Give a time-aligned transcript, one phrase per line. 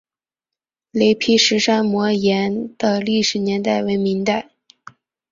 [0.89, 4.49] 雷劈石山摩崖的历史年代为明代。